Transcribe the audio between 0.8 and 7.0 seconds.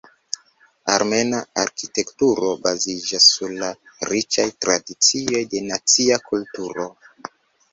Armena arkitekturo baziĝas sur la riĉaj tradicioj de nacia kulturo.